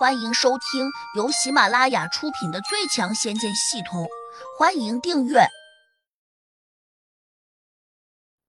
[0.00, 4.04] 欢迎收听由喜马拉雅出品的《最强仙剑系统》，
[4.58, 5.40] 欢迎订阅。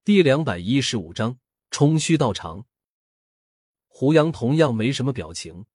[0.05, 2.63] 第两百一十五章：冲虚道长。
[3.89, 5.65] 胡杨同样没什么表情，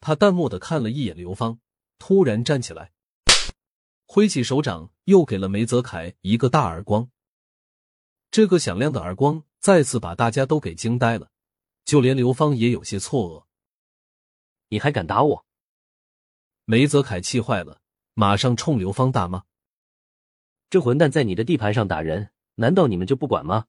[0.00, 1.58] 他淡漠的看了一眼刘芳，
[1.98, 2.92] 突然站起来，
[4.06, 7.10] 挥起手掌，又给了梅泽凯一个大耳光。
[8.30, 11.28] 这个响亮的耳光再次把大家都给惊呆了，
[11.84, 13.51] 就连刘芳也有些错愕。
[14.72, 15.46] 你还敢打我？
[16.64, 17.82] 梅泽凯气坏了，
[18.14, 19.44] 马上冲刘芳大骂
[20.70, 23.66] ：“这混蛋在你的地盘上打人，难道你们就不管吗？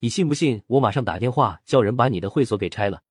[0.00, 3.04] 你信不信我马上打电话叫人把你的会所给拆了？”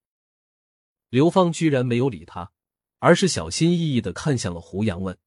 [1.08, 2.52] 刘芳居然没有理他，
[3.00, 5.18] 而是小心翼翼的看向了胡杨，问：“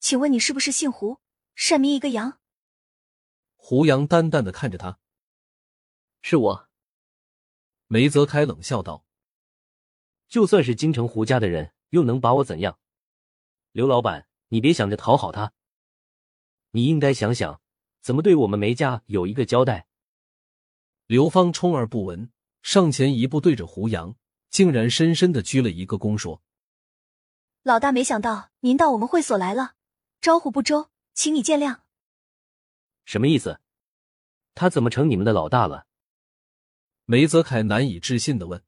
[0.00, 1.20] 请问你是不是姓胡，
[1.54, 2.40] 善名一个杨？”
[3.54, 4.98] 胡杨淡淡的看着他
[6.22, 6.68] ：“是我。”
[7.86, 9.05] 梅泽凯冷笑道。
[10.28, 12.78] 就算是京城胡家的人，又能把我怎样？
[13.72, 15.52] 刘老板，你别想着讨好他，
[16.70, 17.60] 你应该想想
[18.00, 19.86] 怎么对我们梅家有一个交代。
[21.06, 22.30] 刘芳充耳不闻，
[22.62, 24.16] 上前一步，对着胡杨，
[24.50, 26.42] 竟然深深的鞠了一个躬，说
[27.62, 29.74] ：“老大，没想到您到我们会所来了，
[30.20, 31.80] 招呼不周，请你见谅。”
[33.06, 33.60] 什么意思？
[34.54, 35.86] 他怎么成你们的老大了？
[37.04, 38.64] 梅泽凯难以置信的问。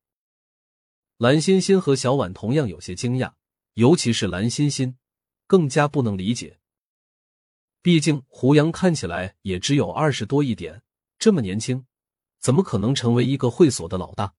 [1.18, 3.32] 蓝欣欣和小婉同样有些惊讶，
[3.74, 4.96] 尤其是蓝欣欣，
[5.48, 6.60] 更加不能理解。
[7.82, 10.80] 毕竟胡杨看起来也只有二十多一点，
[11.18, 11.84] 这么年轻，
[12.38, 14.34] 怎么可能成为一个会所的老大？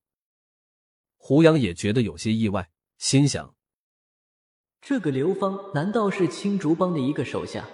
[1.18, 3.54] 胡杨也觉得有些意外，心想：
[4.80, 7.68] 这个刘芳难道是青竹帮的一个手下？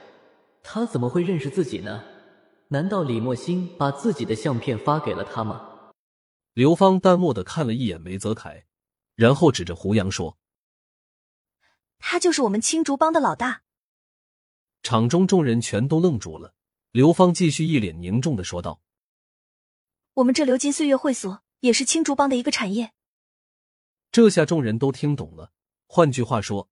[0.64, 2.04] 他怎么会认识自己呢？
[2.70, 5.92] 难道李莫欣把自己的相片发给了他吗？
[6.54, 8.66] 刘芳淡漠的看了一眼梅泽凯。
[9.16, 10.38] 然后指着胡杨说
[12.00, 13.64] ：“他就是我们青竹帮的老大。”
[14.84, 16.54] 场中众人全都愣住了。
[16.92, 18.82] 刘芳继续一脸凝重的说道
[20.16, 22.94] ：“我们这流金岁月会所也是青竹帮的一个产业。”
[24.12, 25.52] 这下众人都听懂了。
[25.88, 26.70] 换句话说，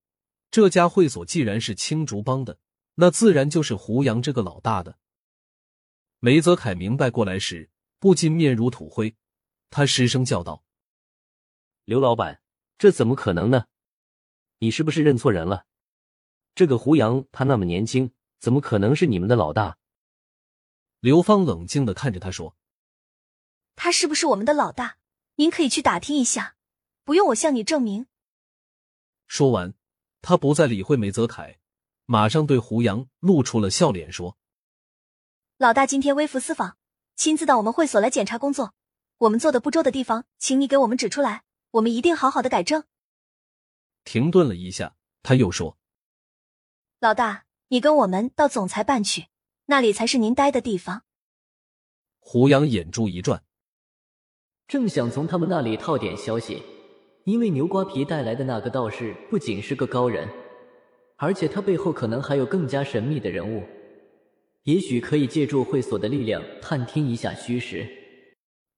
[0.50, 2.58] 这家会所既然是青竹帮的，
[2.94, 4.98] 那自然就是胡杨这个老大的。
[6.20, 9.16] 梅泽凯明白过来时，不禁面如土灰，
[9.68, 10.64] 他失声叫道。
[11.84, 12.40] 刘老板，
[12.76, 13.66] 这怎么可能呢？
[14.58, 15.66] 你是不是认错人了？
[16.54, 19.78] 这个胡杨他那么年轻，怎么可能是你们的老大？
[21.00, 22.56] 刘芳冷静的看着他说
[23.76, 24.96] ：“他是不是我们的老大？
[25.36, 26.56] 您可以去打听一下，
[27.04, 28.06] 不用我向你证明。”
[29.26, 29.74] 说完，
[30.22, 31.58] 他不再理会梅泽凯，
[32.06, 34.38] 马上对胡杨露出了笑脸，说
[35.58, 36.76] ：“老大今天微服私访，
[37.16, 38.74] 亲自到我们会所来检查工作，
[39.18, 42.84] 我们做的不周的地方，请你给我们指出来。”我们一定好好的改正。
[44.04, 45.76] 停顿了一下，他又说
[47.00, 49.26] ：“老大，你跟我们到总裁办去，
[49.66, 51.02] 那里才是您待的地方。”
[52.20, 53.42] 胡杨眼珠一转，
[54.68, 56.62] 正想从他们那里套点消息，
[57.24, 60.28] 因为牛瓜皮带来的那个道士不仅是个高人，
[61.16, 63.64] 而且他背后可能还有更加神秘的人物，
[64.62, 67.88] 也许可以借助会所的力量探听一下虚实。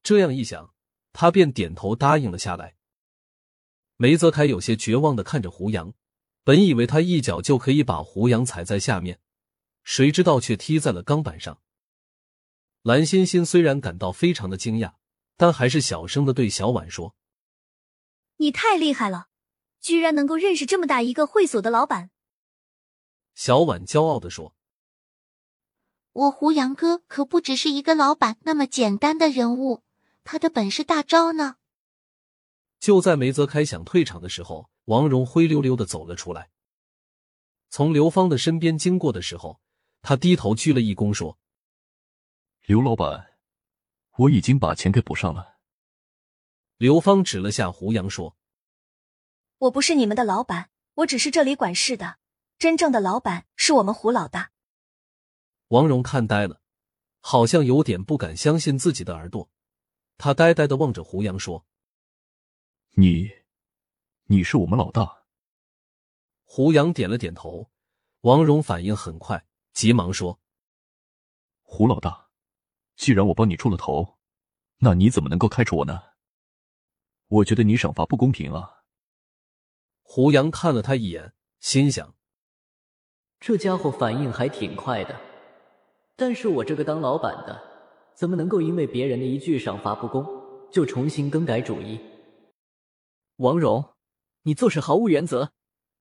[0.02, 0.72] 这样一想，
[1.12, 2.75] 他便点头答应了下来。
[3.98, 5.94] 梅泽凯有些绝望的看着胡杨，
[6.44, 9.20] 本以为他一脚就可以把胡杨踩在下面，
[9.84, 11.62] 谁知道却踢在了钢板上。
[12.82, 14.92] 蓝欣欣虽然感到非常的惊讶，
[15.38, 17.16] 但还是小声的对小婉说
[18.36, 19.28] ：“你太厉害了，
[19.80, 22.10] 居然能够认识这么大一个会所的老板。”
[23.34, 24.54] 小婉骄傲的说
[26.12, 29.82] ：“我胡杨哥可不只是一个老板那么简单的人物，
[30.22, 31.56] 他的本事大招呢。”
[32.78, 36.50] 就在梅泽开想退场的时候，王荣灰溜溜的走了出来。
[37.68, 39.60] 从刘芳的身边经过的时候，
[40.02, 41.38] 他低头鞠了一躬，说
[42.66, 43.38] ：“刘老板，
[44.18, 45.56] 我已经把钱给补上了。”
[46.78, 48.36] 刘芳指了下胡杨，说
[49.58, 52.18] ：“我不是你们的老板，我只是这里管事的。
[52.58, 54.52] 真正的老板是我们胡老大。”
[55.68, 56.60] 王荣看呆了，
[57.20, 59.50] 好像有点不敢相信自己的耳朵。
[60.18, 61.66] 他呆呆的望着胡杨，说。
[62.98, 63.30] 你，
[64.24, 65.24] 你是我们老大。
[66.46, 67.70] 胡杨点了点头。
[68.22, 69.44] 王蓉反应很快，
[69.74, 70.40] 急忙说
[71.60, 72.28] ：“胡老大，
[72.96, 74.16] 既然我帮你出了头，
[74.78, 76.00] 那你怎么能够开除我呢？
[77.28, 78.84] 我觉得你赏罚不公平啊。”
[80.00, 82.14] 胡杨看了他一眼，心想：
[83.38, 85.20] 这家伙反应还挺快的。
[86.16, 87.62] 但是我这个当老板的，
[88.14, 90.24] 怎么能够因为别人的一句赏罚不公，
[90.72, 92.00] 就重新更改主意？
[93.36, 93.94] 王蓉，
[94.42, 95.52] 你做事毫无原则，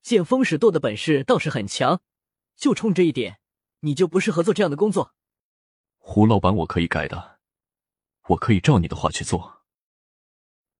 [0.02, 2.02] 见风使舵的本事倒是很强，
[2.56, 3.42] 就冲这一点，
[3.82, 5.14] 你就不适合做这样的工作。
[5.98, 7.40] 胡老板，我可以改的，
[8.30, 9.64] 我可以照你的话去做。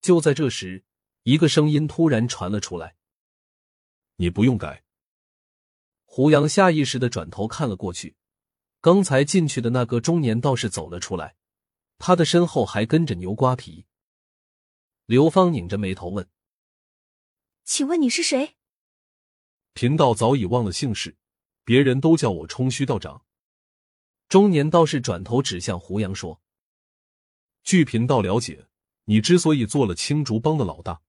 [0.00, 0.84] 就在这时，
[1.24, 2.96] 一个声音突然传了出来
[4.16, 4.84] ：“你不用改。”
[6.06, 8.16] 胡杨下意识的转头看了过去，
[8.80, 11.36] 刚才进去的那个中年道士走了出来，
[11.98, 13.84] 他的身后还跟着牛瓜皮。
[15.04, 16.26] 刘芳拧着眉头问
[17.66, 18.56] ：“请问你是谁？”
[19.74, 21.18] 贫道早已忘了姓氏，
[21.64, 23.26] 别人都叫我冲虚道长。
[24.28, 26.40] 中年道士转头指向胡杨说
[27.62, 28.66] ：“据贫道了解。”
[29.08, 31.00] 你之所以做了青竹帮的老大，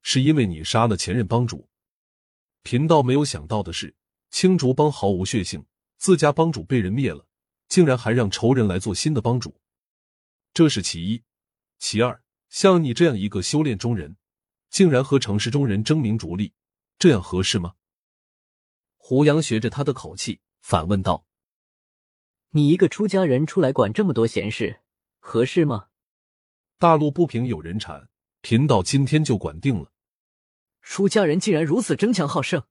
[0.00, 1.68] 是因为你杀了前任帮主。
[2.62, 3.96] 贫道没有想到的是，
[4.30, 5.66] 青竹帮毫无血性，
[5.96, 7.26] 自家帮主被人灭了，
[7.66, 9.60] 竟然还让仇人来做新的帮主，
[10.54, 11.24] 这是其一。
[11.80, 14.16] 其二，像你这样一个修炼中人，
[14.76, 16.52] 竟然和城市中人争名逐利，
[16.98, 17.76] 这样合适吗？
[18.98, 21.24] 胡杨学着他的口气反问道
[22.52, 24.82] ：“你一个出家人出来管这么多闲事，
[25.18, 25.88] 合适吗？”
[26.76, 28.10] 大陆不平有人产，
[28.42, 29.90] 贫道今天就管定了。
[30.82, 32.62] 出家人竟然如此争强好胜，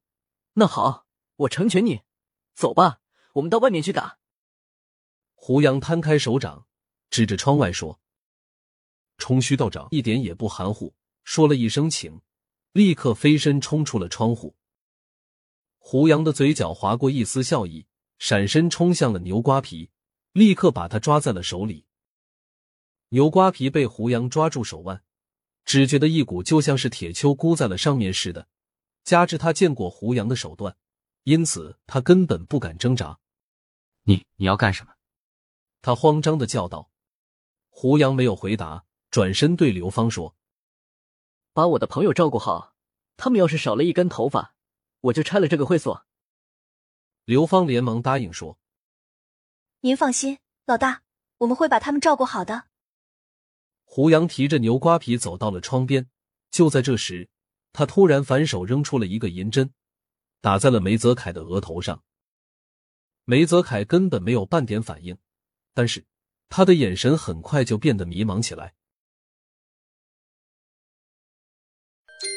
[0.54, 1.08] 那好，
[1.38, 2.02] 我成全你。
[2.54, 3.02] 走吧，
[3.34, 4.20] 我们到外面去打。
[5.34, 6.68] 胡杨摊开手掌，
[7.10, 8.00] 指着窗外说
[9.18, 10.94] ：“冲虚道长一点也不含糊，
[11.26, 12.22] 说了一声请，
[12.72, 14.56] 立刻飞身冲出了窗户。”
[15.78, 17.86] 胡杨的嘴角划过一丝笑意，
[18.18, 19.90] 闪身冲向了牛瓜皮，
[20.32, 21.86] 立刻把他抓在了手里。
[23.10, 25.04] 牛瓜皮被胡杨抓住手腕，
[25.64, 28.48] 只觉得一股就像是铁锹箍在了上面似的。
[29.04, 30.76] 加之他见过胡杨的手段，
[31.24, 33.20] 因此他根本不敢挣扎。
[34.04, 34.94] 你你要干什么？
[35.82, 36.90] 他慌张的叫道。
[37.70, 40.35] 胡杨没有回答，转身对刘芳说
[41.56, 42.76] ：“把我的朋友照顾好，
[43.16, 44.54] 他们要是少了一根头发，
[45.00, 46.06] 我就拆了这个会所。”
[47.24, 48.60] 刘芳连忙答应说
[49.80, 51.04] ：“您放心，老大，
[51.38, 52.66] 我们会把他们照顾好的。”
[53.88, 56.10] 胡杨提着牛瓜皮走到了窗边，
[56.52, 57.30] 就在这时，
[57.72, 59.74] 他突然反手扔出了一个银针，
[60.42, 62.04] 打在了梅泽凯的额头上。
[63.24, 65.18] 梅泽凯根本没有半点反应，
[65.74, 66.06] 但是
[66.50, 68.76] 他的眼神很快就变得迷茫起来。